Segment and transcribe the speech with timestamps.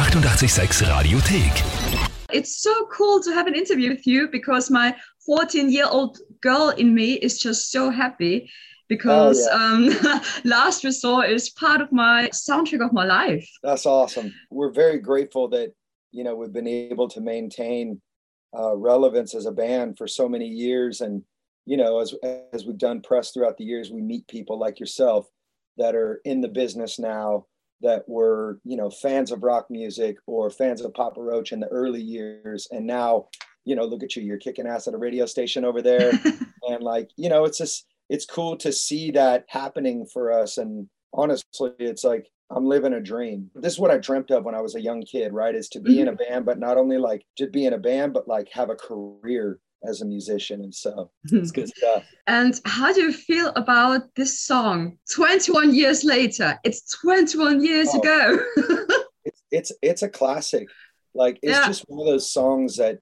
[0.00, 2.10] 886 Radiothek.
[2.32, 6.70] It's so cool to have an interview with you because my 14 year old girl
[6.70, 8.50] in me is just so happy
[8.88, 10.14] because Oh, yeah.
[10.14, 13.46] um, Last Resort is part of my soundtrack of my life.
[13.62, 14.32] That's awesome.
[14.50, 15.74] We're very grateful that
[16.12, 18.00] you know we've been able to maintain
[18.58, 21.22] uh, relevance as a band for so many years, and
[21.66, 22.14] you know as
[22.54, 25.26] as we've done press throughout the years, we meet people like yourself
[25.76, 27.44] that are in the business now
[27.82, 31.68] that were you know fans of rock music or fans of Papa Roach in the
[31.68, 33.28] early years, and now
[33.64, 36.12] you know look at you, you're kicking ass at a radio station over there,
[36.68, 40.58] and like you know it's just it's cool to see that happening for us.
[40.58, 43.50] And honestly it's like i'm living a dream.
[43.54, 45.54] This is what i dreamt of when i was a young kid right?
[45.54, 46.14] Is to be in mm-hmm.
[46.14, 48.76] a band but not only like to be in a band but like have a
[48.76, 49.58] career
[49.88, 54.40] as a musician and so it's good stuff And how do you feel about this
[54.40, 54.98] song?
[55.14, 58.00] 21 years later, it's 21 years Oh.
[58.00, 58.38] ago.
[59.24, 60.68] it's it's it's a classic
[61.14, 61.66] like it's Yeah.
[61.66, 62.98] just one of those songs that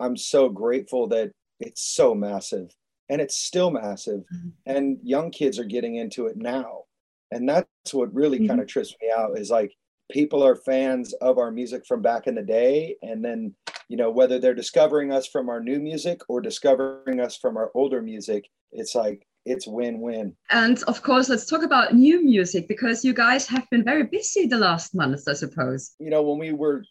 [0.00, 2.68] i'm so grateful that it's so massive
[3.08, 4.52] and it's still massive Mhm.
[4.66, 6.84] and young kids are getting into it now
[7.32, 9.72] and that's what really kind of trips me out is like
[10.12, 13.54] people are fans of our music from back in the day and then
[13.88, 17.70] you know whether they're discovering us from our new music or discovering us from our
[17.74, 23.04] older music it's like it's win-win and of course, let's talk about new music because
[23.04, 25.94] you guys have been very busy the last months, I suppose.
[25.98, 26.84] you know, when we were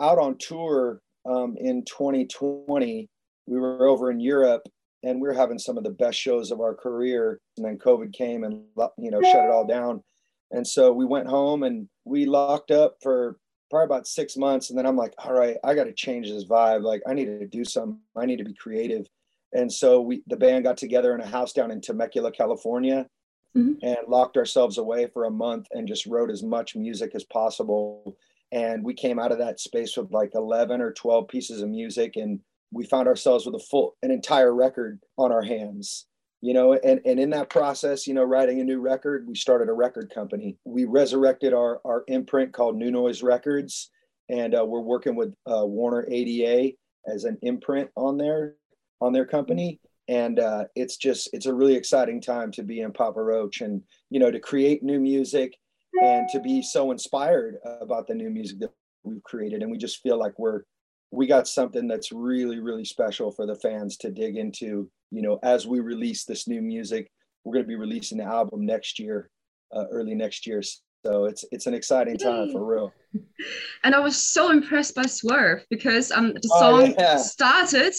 [0.00, 3.08] out on tour um, in 2020,
[3.46, 4.66] we were over in Europe
[5.02, 7.40] and we were having some of the best shows of our career.
[7.56, 8.62] And then COVID came and,
[8.98, 10.02] you know, shut it all down.
[10.50, 13.36] And so we went home and we locked up for
[13.72, 14.68] probably about six months.
[14.68, 16.82] And then I'm like, all right, I got to change this vibe.
[16.82, 19.06] Like, I need to do something, I need to be creative.
[19.54, 23.08] And so we, the band got together in a house down in Temecula, California,
[23.56, 23.76] Mhm.
[23.82, 28.16] and locked ourselves away for a month and just wrote as much music as possible
[28.50, 32.16] and we came out of that space with like 11 or 12 pieces of music
[32.16, 36.06] and we found ourselves with a full an entire record on our hands
[36.42, 39.70] you know and, and in that process you know writing a new record we started
[39.70, 40.58] a record company.
[40.64, 43.90] We resurrected our our imprint called New Noize records
[44.28, 46.74] and uh, we're working with uh, Warner ADA
[47.06, 48.56] as an imprint on their
[49.00, 49.80] on their company.
[50.08, 53.82] And uh, it's just it's a really exciting time to be in Papa Roach and
[54.10, 55.56] you know to create new music
[56.02, 58.72] and to be so inspired about the new music that
[59.04, 59.62] we've created.
[59.62, 60.62] And we just feel like we're
[61.12, 65.38] we got something that's really really special for the fans to dig into you know
[65.42, 67.10] as we release this new music
[67.44, 69.30] we're going to be releasing the album next year
[69.76, 70.62] uh, early next year
[71.04, 72.92] so it's it's an exciting time for real
[73.84, 77.18] And I was so impressed by Swerve because um, the Oh, song yeah.
[77.18, 77.92] started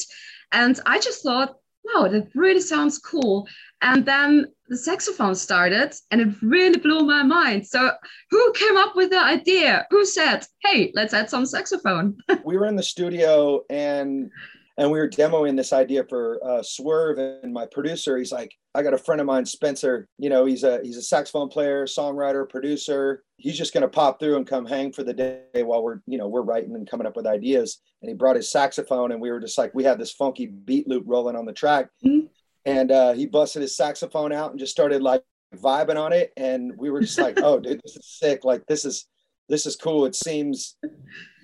[0.52, 3.48] and I just thought, wow, that really sounds cool.
[3.82, 7.68] And then the saxophone started and it really blew my mind.
[7.68, 7.92] So,
[8.32, 9.86] who came up with the idea?
[9.92, 12.18] Who said, hey, let's add some saxophone?
[12.44, 14.32] we were in the studio and
[14.80, 18.18] and we were demoing this idea for uh, Swerve and my producer.
[18.18, 20.08] He's like, I got a friend of mine, Spencer.
[20.18, 23.22] You know, he's a he's a saxophone player, songwriter, producer.
[23.38, 26.28] He's just gonna pop through and come hang for the day while we're you know
[26.28, 27.80] we're writing and coming up with ideas.
[28.02, 30.88] And he brought his saxophone, and we were just like, we had this funky beat
[30.88, 32.30] loop rolling on the track, Mhm.
[32.66, 35.24] And uh, he busted his saxophone out and just started like
[35.56, 38.44] vibing on it, and we were just like, oh, dude, this is sick.
[38.44, 39.06] Like this is
[39.50, 40.06] this is cool.
[40.06, 40.78] It seems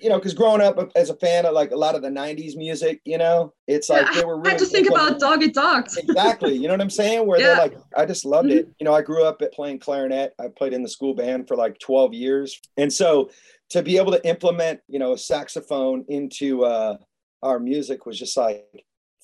[0.00, 2.56] you know, because growing up as a fan of like a lot of the '90s
[2.56, 5.98] music, you know, it's like they were I really had to think about Doggy Dogs.
[5.98, 6.54] exactly.
[6.54, 7.26] You know what I'm saying?
[7.26, 7.48] Where Yeah.
[7.48, 8.56] they're like, I just loved Mhm.
[8.56, 8.68] it.
[8.80, 10.32] You know, I grew up at playing clarinet.
[10.40, 13.30] I played in the school band for like 12 years, and so
[13.68, 16.96] to be able to implement, you know, a saxophone into uh,
[17.42, 18.64] our music was just like,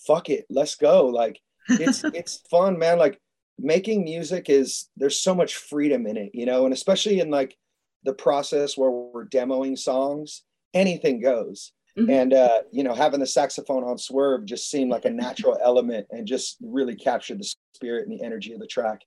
[0.06, 1.06] fuck it, let's go.
[1.06, 2.98] Like, it's it's fun, man.
[2.98, 3.20] Like
[3.58, 7.56] making music is there's so much freedom in it, you know, and especially in like
[8.04, 10.42] the process where we're demoing songs,
[10.74, 11.72] anything goes.
[11.98, 12.10] Mhm.
[12.10, 16.06] And uh, you know, having the saxophone on Swerve just seemed like a natural element
[16.10, 19.00] and just really captured the spirit and the energy of the track.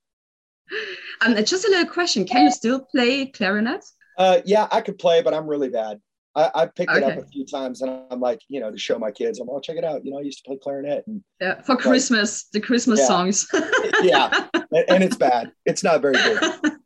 [1.21, 3.83] Um, just a little question Can you still play clarinet?
[4.17, 5.99] Uh, yeah, I could play, but I'm really bad.
[6.35, 8.99] I, I picked it up a few times, and I'm like, you know, to show
[8.99, 10.05] my kids, I'm like, oh, check it out.
[10.05, 13.05] You know, I used to play clarinet, and Yeah, for Christmas, the Christmas Yeah.
[13.07, 13.47] songs.
[14.03, 15.51] yeah, and, and it's bad.
[15.65, 16.39] It's not very good.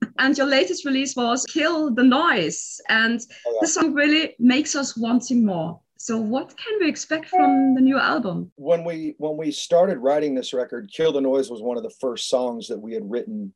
[0.19, 2.79] and your latest release was Kill the Noise.
[2.89, 3.57] And Oh, yeah.
[3.61, 5.79] the song really makes us wanting more.
[5.97, 8.51] So what can we expect from the new album?
[8.55, 11.95] when we when we started writing this record kill the noise was one of the
[12.01, 13.53] first songs that we had written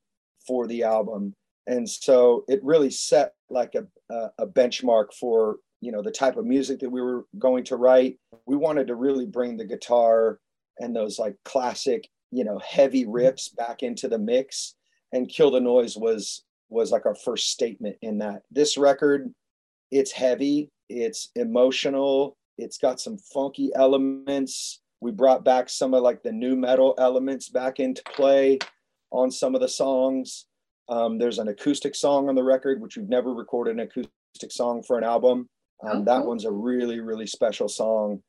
[0.48, 1.34] for the album
[1.68, 6.38] and so it really set like a, a, a benchmark for you know the type
[6.38, 10.40] of music that we were going to write we wanted to really bring the guitar
[10.80, 14.76] and those like classic you know heavy riffs back into the mix
[15.14, 19.32] and kill the noise was was like our first statement in that this record
[19.92, 24.82] it's heavy, it's emotional, it's got some funky elements.
[25.00, 28.60] We brought back some of like the nu metal elements back into play
[29.12, 30.46] on some of the songs.
[30.90, 34.84] Um, there's an acoustic song on the record, which we've never recorded an acoustic song
[34.84, 35.48] for an album.
[35.84, 38.22] Um, that one's a really, really special song.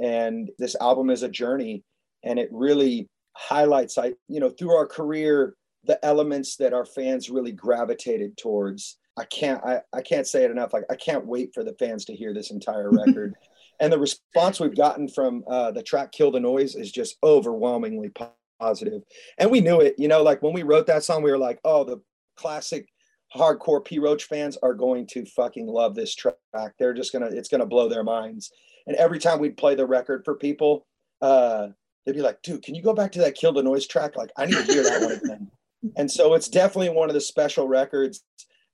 [0.00, 1.84] And this album is a journey
[2.24, 5.54] and it really highlights, I, you know, through our career,
[5.84, 8.98] the elements that our fans really gravitated towards.
[9.16, 10.72] I can't, I, I can't say it enough.
[10.72, 13.34] Like, I can't wait for the fans to hear this entire record.
[13.80, 18.10] and the response we've gotten from uh, the track Kill the Noise is just overwhelmingly
[18.58, 19.02] positive.
[19.38, 21.60] And we knew it, you know, like when we wrote that song, we were like,
[21.64, 22.00] oh, the
[22.36, 22.88] classic
[23.36, 26.36] hardcore P Roach fans are going to fucking love this track.
[26.78, 28.50] They're just gonna, it's gonna blow their minds.
[28.86, 30.86] And every time we'd play the record for people,
[31.22, 31.68] uh,
[32.04, 34.16] they'd be like, dude, can you go back to that Kill the Noise track?
[34.16, 35.50] Like, I need to hear that one again.
[35.96, 38.24] And so it's definitely one of the special records.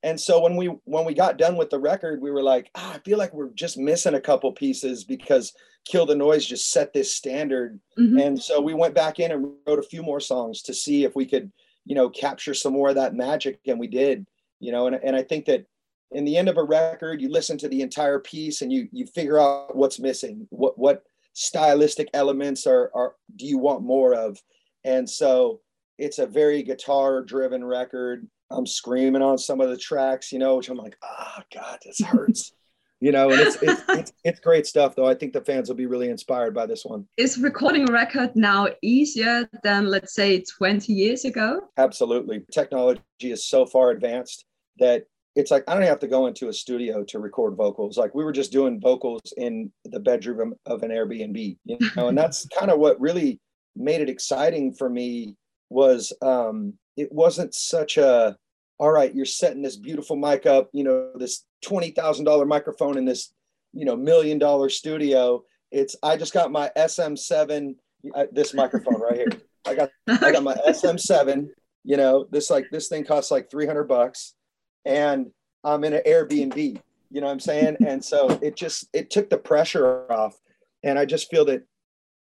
[0.04, 2.94] And so when we when we got done with the record, we were like, ah,
[2.94, 5.52] I feel like we're just missing a couple pieces because
[5.84, 7.80] Kill the Noise just set this standard.
[7.98, 8.18] Mm-hmm.
[8.18, 11.16] And so we went back in and wrote a few more songs to see if
[11.16, 11.50] we could,
[11.84, 13.58] you know, capture some more of that magic.
[13.66, 14.26] And we did,
[14.60, 15.66] you know, and, and I think that
[16.12, 19.06] in the end of a record, you listen to the entire piece and you you
[19.06, 21.02] figure out what's missing, what what
[21.34, 24.38] stylistic elements are, are do you want more of?
[24.84, 25.60] And so
[25.98, 28.26] it's a very guitar driven record.
[28.50, 32.00] I'm screaming on some of the tracks you know which i'm like oh god this
[32.04, 32.52] hurts.
[32.98, 35.06] You know and it's, it's, it's it's great stuff though.
[35.06, 37.06] I think the fans will be really inspired by this one.
[37.16, 41.62] Is recording a record now easier than let's say 20 years ago?
[41.78, 42.44] Absolutely.
[42.52, 44.44] Technology is so far advanced
[44.78, 45.04] that
[45.36, 47.96] it's like I don't have to go into a studio to record vocals.
[47.96, 52.18] Like we were just doing vocals in the bedroom of an Airbnb, you know, and
[52.18, 53.40] that's kind of what really
[53.76, 55.36] made it exciting for me
[55.68, 58.36] was um it wasn't such a
[58.78, 62.98] all right, you're setting this beautiful mic up, you know, this twenty thousand dollar microphone
[62.98, 63.32] in this,
[63.72, 65.44] you know, million dollar studio.
[65.70, 67.76] It's I just got my SM7,
[68.14, 69.28] uh, this microphone right here.
[69.66, 71.48] I got I got my SM7.
[71.84, 74.34] You know, this like this thing costs like three hundred bucks
[74.84, 75.30] and
[75.64, 76.80] I'm in an Airbnb.
[77.10, 77.76] You know what I'm saying?
[77.86, 80.38] And so it just it took the pressure off.
[80.82, 81.62] And I just feel that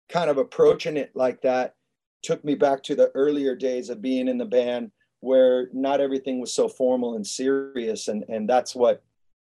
[0.08, 1.74] kind of approaching it like that
[2.22, 4.90] took me back to the earlier days of being in the band
[5.20, 8.08] where not everything was so formal and serious.
[8.08, 9.02] And and that's what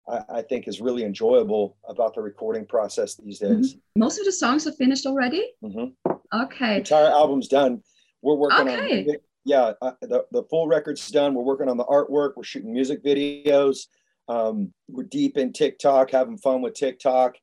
[0.10, 3.74] I, I think is really enjoyable about the recording process these days.
[3.74, 4.00] Mm-hmm.
[4.00, 5.52] Most of the songs are finished already.
[5.64, 6.12] Mm-hmm.
[6.34, 6.74] Okay.
[6.74, 7.84] The entire album's done.
[8.22, 9.06] We're working okay.
[9.10, 11.34] on yeah, uh, the, the full record's done.
[11.34, 12.34] We're working on the artwork.
[12.36, 13.88] We're shooting music videos.
[14.28, 17.36] Um, we're deep in TikTok, having fun with TikTok.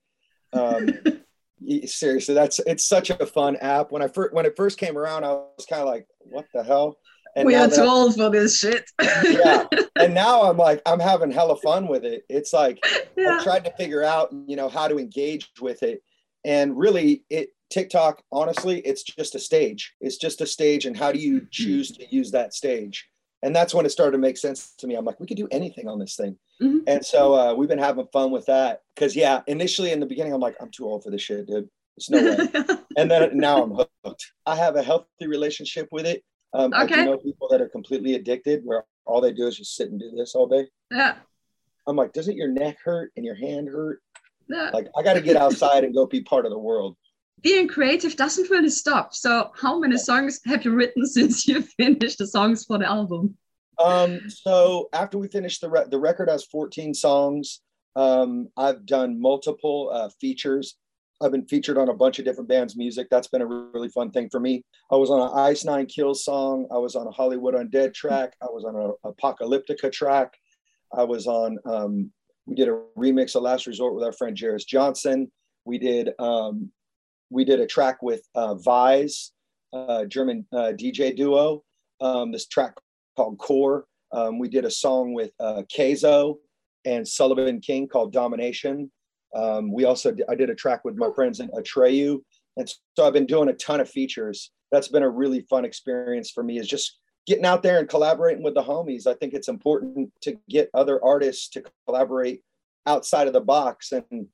[0.53, 0.91] Um,
[1.85, 3.91] seriously, that's it's such a fun app.
[3.91, 6.63] When I first when it first came around, I was kind of like, "What the
[6.63, 6.99] hell?"
[7.37, 8.85] And we are too old for this shit.
[9.01, 9.67] yeah,
[10.01, 12.23] and now I'm like, I'm having hella fun with it.
[12.29, 12.79] It's like
[13.17, 13.39] yeah.
[13.39, 16.03] I tried to figure out, you know, how to engage with it,
[16.45, 19.95] and really, it TikTok, honestly, it's just a stage.
[20.01, 20.87] It's just a stage.
[20.87, 23.09] And how do you choose to use that stage?
[23.43, 24.95] And that's when it started to make sense to me.
[24.95, 26.37] I'm like, we could do anything on this thing.
[26.61, 26.79] Mm-hmm.
[26.87, 28.83] And so uh, we've been having fun with that.
[28.97, 31.69] Cause yeah, initially in the beginning, I'm like, I'm too old for this shit, dude.
[31.97, 32.49] It's no way.
[32.97, 34.33] and then now I'm hooked.
[34.47, 36.25] I have a healthy relationship with it.
[36.53, 36.83] Um, okay.
[36.83, 39.91] I do know people that are completely addicted where all they do is just sit
[39.91, 40.67] and do this all day.
[40.91, 41.17] Yeah.
[41.87, 44.01] I'm like, doesn't your neck hurt and your hand hurt?
[44.49, 44.71] Yeah.
[44.73, 46.97] Like, I got to get outside and go be part of the world
[47.43, 49.15] being creative doesn't really stop.
[49.15, 53.37] So, how many songs have you written since you finished the songs for the album?
[53.79, 57.61] Um, so after we finished the re- the record has 14 songs.
[57.97, 60.77] Um, I've done multiple uh, features.
[61.21, 63.09] I've been featured on a bunch of different bands' music.
[63.11, 64.65] That's been a really fun thing for me.
[64.93, 66.69] I was on an Ice Nine Kills song.
[66.73, 68.35] I was on a Hollywood Undead track.
[68.41, 70.35] I was on an Apocalyptica track.
[70.97, 71.59] I was on.
[71.65, 72.13] Um,
[72.47, 75.31] we did a remix of Last Resort with our friend Jairus Johnson.
[75.65, 76.71] We did um,
[77.31, 79.33] we did a track with uh, VIZE,
[79.73, 81.63] uh, German uh, DJ duo.
[82.01, 82.75] Um, this track
[83.17, 83.87] called Core.
[84.13, 86.37] Um, we did a song with uh, Kayzo
[86.85, 88.91] and Sullivan King called Domination.
[89.35, 92.21] Um, we also I did a track with my friends in Atreyu,
[92.57, 94.51] and so I've been doing a ton of features.
[94.73, 96.59] That's been a really fun experience for me.
[96.59, 99.07] Is just getting out there and collaborating with the homies.
[99.07, 102.41] I think it's important to get other artists to collaborate
[102.87, 104.27] outside of the box and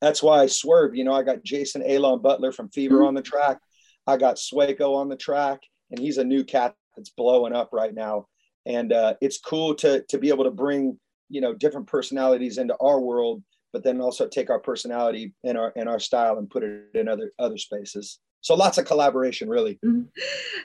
[0.00, 0.94] that's why I swerve.
[0.94, 3.06] You know, I got Jason Aalon Butler from Fever mm-hmm.
[3.06, 3.58] on the track.
[4.06, 5.60] I got Sueco on the track,
[5.90, 8.26] and he's a new cat that's blowing up right now.
[8.66, 10.98] And uh, it's cool to to be able to bring
[11.28, 15.72] you know different personalities into our world, but then also take our personality and our
[15.76, 18.18] and our style and put it in other other spaces.
[18.42, 19.78] So lots of collaboration, really.
[19.84, 20.02] Mm-hmm.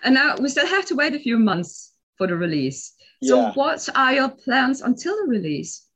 [0.03, 2.93] And now we still have to wait a few months for the release.
[3.23, 3.51] So yeah.
[3.53, 5.87] what are your plans until the release?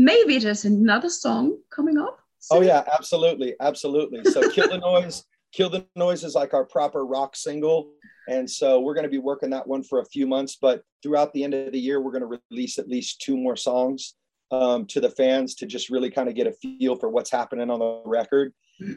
[0.00, 2.18] maybe there's another song coming up.
[2.50, 4.24] Oh yeah, absolutely, absolutely.
[4.30, 7.92] So Kill the Noise, Kill the Noise is like our proper rock single.
[8.28, 11.32] And so we're going to be working that one for a few months, but throughout
[11.32, 14.14] the end of the year, we're going to release at least two more songs
[14.52, 17.70] um, to the fans to just really kind of get a feel for what's happening
[17.70, 18.52] on the record.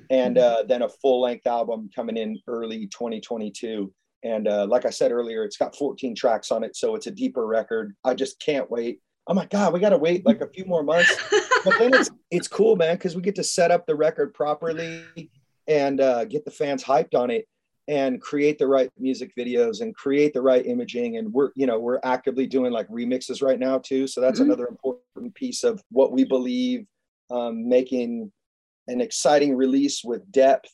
[0.10, 3.92] And uh, then a full length album coming in early 2022.
[4.24, 6.76] And uh, like I said earlier, it's got 14 tracks on it.
[6.76, 7.94] So it's a deeper record.
[8.06, 9.02] I just can't wait.
[9.28, 11.16] Oh my God, we got to wait like a few more months.
[11.64, 15.02] But then it's, it's cool, man, because we get to set up the record properly
[15.66, 17.48] and uh, get the fans hyped on it
[17.88, 21.80] and create the right music videos and create the right imaging and we're you know
[21.80, 24.52] we're actively doing like remixes right now too so that's mm-hmm.
[24.52, 26.86] another important piece of what we believe
[27.30, 28.32] um, making
[28.88, 30.72] an exciting release with depth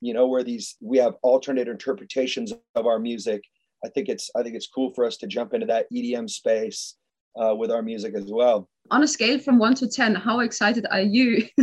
[0.00, 3.42] you know where these we have alternate interpretations of our music
[3.84, 6.96] i think it's i think it's cool for us to jump into that edm space
[7.40, 10.86] uh, with our music as well on a scale from 1 to 10 how excited
[10.90, 11.46] are you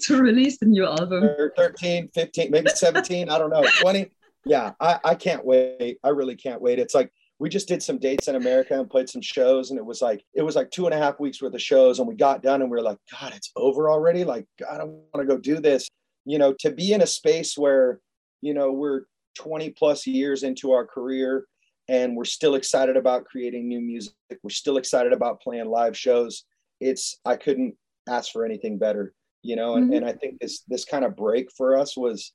[0.00, 4.10] to release the new album 13 15 maybe 17 i don't know 20
[4.46, 5.98] yeah, I, I can't wait.
[6.04, 6.78] I really can't wait.
[6.78, 9.84] It's like we just did some dates in America and played some shows, and it
[9.84, 12.14] was like it was like two and a half weeks worth of shows, and we
[12.14, 14.24] got done, and we were like, God, it's over already.
[14.24, 15.88] Like, I don't want to go do this.
[16.24, 17.98] You know, to be in a space where
[18.40, 19.02] you know we're
[19.34, 21.46] 20 plus years into our career
[21.88, 26.44] and we're still excited about creating new music we're still excited about playing live shows
[26.80, 27.74] it's i couldn't
[28.08, 29.12] ask for anything better
[29.42, 29.94] you know and, mm-hmm.
[29.94, 32.32] and i think this this kind of break for us was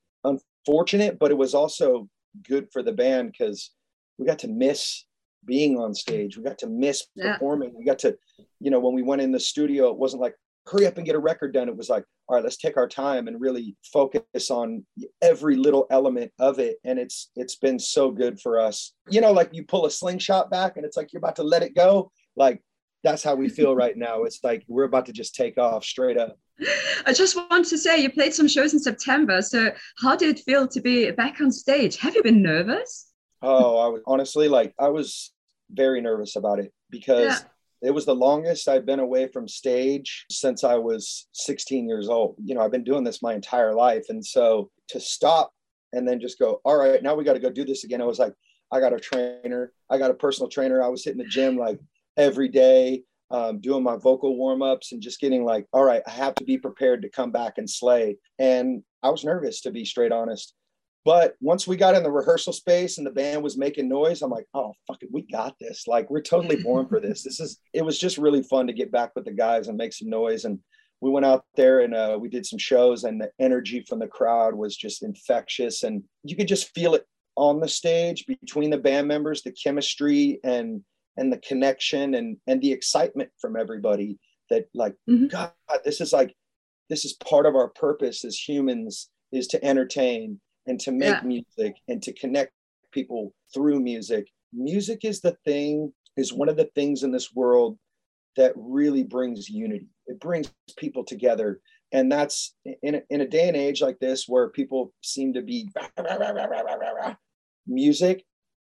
[0.65, 2.08] unfortunate, but it was also
[2.48, 3.72] good for the band because
[4.17, 5.05] we got to miss
[5.46, 6.38] being on stage.
[6.38, 7.34] We got to miss yeah.
[7.34, 7.74] performing.
[7.75, 8.17] We got to,
[8.60, 10.36] you know, when we went in the studio, it wasn't like
[10.71, 11.67] hurry up and get a record done.
[11.67, 14.85] It was like, all right, let's take our time and really focus on
[15.21, 16.77] every little element of it.
[16.83, 18.93] And it's it's been so good for us.
[19.09, 21.63] You know, like you pull a slingshot back and it's like you're about to let
[21.63, 22.11] it go.
[22.35, 22.63] Like
[23.03, 24.23] that's how we feel right now.
[24.23, 26.37] It's like we're about to just take off straight up.
[27.05, 29.41] I just want to say you played some shows in September.
[29.41, 31.97] So how did it feel to be back on stage?
[31.97, 33.07] Have you been nervous?
[33.41, 35.33] Oh, I was honestly like I was
[35.71, 37.47] very nervous about it because yeah.
[37.81, 42.35] It was the longest I've been away from stage since I was 16 years old.
[42.43, 44.05] You know, I've been doing this my entire life.
[44.09, 45.51] And so to stop
[45.93, 48.01] and then just go, all right, now we got to go do this again.
[48.01, 48.33] I was like,
[48.71, 50.81] I got a trainer, I got a personal trainer.
[50.81, 51.79] I was hitting the gym like
[52.17, 56.11] every day um, doing my vocal warm ups and just getting like, all right, I
[56.11, 58.17] have to be prepared to come back and slay.
[58.39, 60.53] And I was nervous to be straight honest.
[61.03, 64.29] But once we got in the rehearsal space and the band was making noise, I'm
[64.29, 65.88] like, oh, fuck it, we got this.
[65.88, 67.24] Like, we're totally born for this.
[67.24, 69.93] This is, it was just really fun to get back with the guys and make
[69.93, 70.46] some noise.
[70.46, 70.60] And
[71.00, 74.08] we went out there and uh, we did some shows, and the energy from the
[74.08, 75.81] crowd was just infectious.
[75.81, 80.39] And you could just feel it on the stage between the band members, the chemistry
[80.43, 80.84] and
[81.17, 84.17] and the connection and and the excitement from everybody
[84.50, 85.27] that like mm-hmm.
[85.27, 85.51] god
[85.84, 86.36] this is like
[86.89, 90.39] this is part of our purpose as humans is to entertain
[90.71, 91.21] and to make yeah.
[91.21, 92.53] music and to connect
[92.93, 94.27] people through music.
[94.53, 97.77] Music is the thing is one of the things in this world
[98.37, 99.89] that really brings unity.
[100.07, 101.59] It brings people together.
[101.91, 105.41] And that's in a, in a day and age like this where people seem to
[105.41, 105.69] be
[107.67, 108.25] music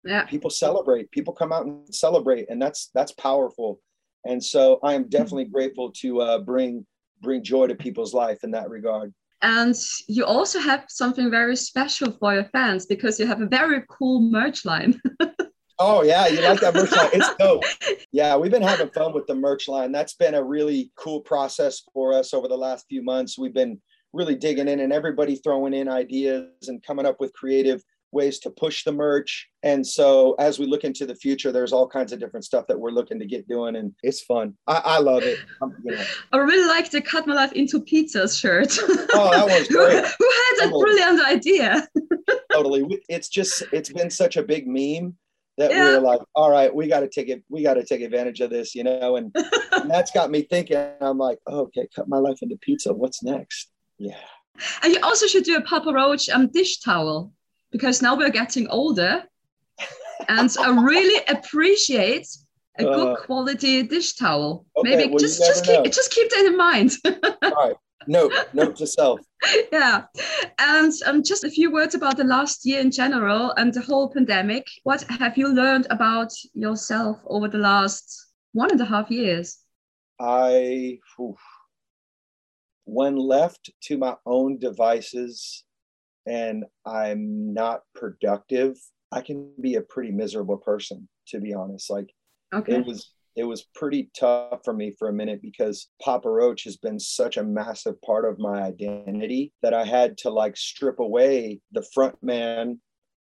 [0.05, 0.25] yeah.
[0.27, 1.11] people celebrate.
[1.11, 3.81] People come out and celebrate and that's that's powerful.
[4.27, 6.85] And so i am definitely grateful to uh, bring
[7.23, 9.75] bring joy to people's life in that regard and
[10.09, 14.21] you also have something very special for your fans because you have a very cool
[14.21, 14.99] merch line
[15.79, 17.11] Oh yeah, you like that merch line?
[17.13, 17.63] It's dope.
[18.11, 19.93] Yeah, we've been having fun with the merch line.
[19.93, 23.39] That's been a really cool process for us over the last few months.
[23.39, 23.81] We've been
[24.15, 27.83] really digging in and everybody throwing in ideas and coming up with creative
[28.17, 29.49] ways to push the merch.
[29.63, 32.79] And so as we look into the future, there's all kinds of different stuff that
[32.79, 34.55] we're looking to get doing, and it's fun.
[34.67, 35.39] I, I love it.
[35.85, 36.05] You know.
[36.33, 38.77] I really like the Cut My Life into Pizzas shirt.
[39.15, 40.05] Oh, that was great.
[40.19, 41.89] who, had that brilliant idea?
[42.53, 43.01] totally.
[43.09, 45.17] It's just it's been such a big meme
[45.59, 45.91] that yeah.
[45.91, 48.41] we are like, all right, we got to take it, we got to take advantage
[48.41, 49.35] of this, you know, and,
[49.73, 50.77] and that's got me thinking.
[51.01, 52.93] I'm like, oh, okay, cut my life into pizza.
[52.93, 53.71] What's next?
[53.99, 54.17] Yeah.
[54.83, 57.33] And you also should do a Papa Roach um, dish towel
[57.77, 59.23] because now we're getting older
[60.29, 62.27] and I really appreciate
[62.79, 64.67] a good uh, quality dish towel.
[64.77, 66.93] Okay, Maybe well, just just keep just keep that in mind.
[67.05, 67.77] All right.
[68.09, 69.21] Note, note to self.
[69.73, 70.05] Yeah.
[70.59, 74.09] And um, just a few words about the last year in general and the whole
[74.09, 74.67] pandemic.
[74.85, 79.59] What have you learned about yourself over the last one and a half years?
[80.21, 81.41] I, oof,
[82.85, 85.65] when left to my own devices,
[86.27, 88.77] and I'm not productive,
[89.13, 91.91] I can be a pretty miserable person, to be honest.
[91.91, 92.11] Like
[92.55, 92.77] okay.
[92.77, 96.79] it was it was pretty tough for me for a minute because Papa Roach has
[96.79, 101.61] been such a massive part of my identity that I had to like strip away
[101.73, 102.81] the front man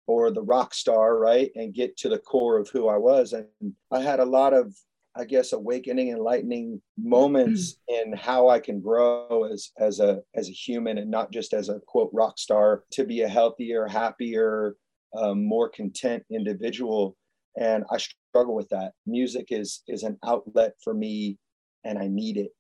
[0.09, 1.53] or the rock star, right?
[1.55, 3.33] And get to the core of who I was.
[3.33, 3.47] And
[3.93, 4.75] I had a lot of,
[5.16, 10.52] I guess, awakening, enlightening moments in how I can grow as as a as a
[10.52, 14.76] human and not just as a quote rock star to be a healthier, happier,
[15.16, 17.16] um, more content individual.
[17.59, 18.92] And I struggle with that.
[19.07, 21.38] Music is is an outlet for me,
[21.85, 22.50] and I need it.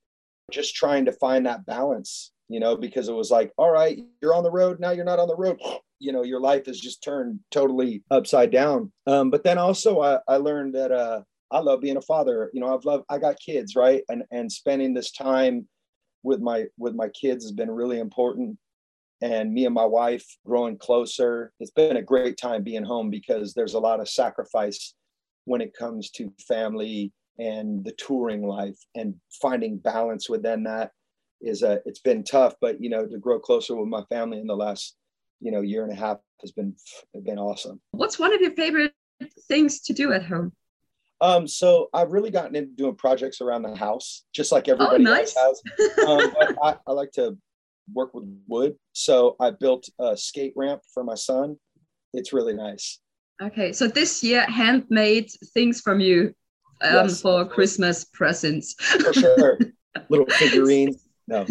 [0.50, 4.34] Just trying to find that balance, you know, because it was like, all right, you're
[4.34, 5.58] on the road now, you're not on the road
[6.02, 10.18] you know your life has just turned totally upside down um, but then also I,
[10.26, 13.36] I learned that uh, i love being a father you know i've loved i got
[13.38, 15.66] kids right and and spending this time
[16.22, 18.56] with my with my kids has been really important
[19.20, 23.54] and me and my wife growing closer it's been a great time being home because
[23.54, 24.94] there's a lot of sacrifice
[25.44, 30.90] when it comes to family and the touring life and finding balance within that
[31.40, 34.46] is a it's been tough but you know to grow closer with my family in
[34.46, 34.96] the last
[35.40, 36.74] you know year and a half has been
[37.24, 37.80] been awesome.
[37.92, 38.92] What's one of your favorite
[39.48, 40.52] things to do at home?
[41.22, 45.06] Um, so I've really gotten into doing projects around the house, just like oh, everybody
[45.06, 45.36] oh, nice.
[45.36, 45.98] else has.
[46.06, 47.38] Um, I, I, like to
[47.94, 51.56] work with wood, so I built a skate ramp for my son.
[52.12, 52.98] It's really nice.
[53.40, 56.34] Okay, so this year handmade things from you
[56.82, 58.74] um, yes, for Christmas presents.
[58.74, 59.58] For sure,
[60.08, 61.08] little figurines.
[61.28, 61.46] No.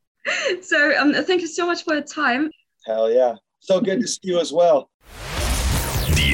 [0.62, 2.50] so um, thank you so much for your time.
[2.86, 3.34] Hell yeah.
[3.60, 4.90] So good to see you as well.